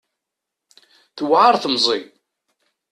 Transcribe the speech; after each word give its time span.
Tewɛer 1.17 1.55
temẓi. 1.63 1.99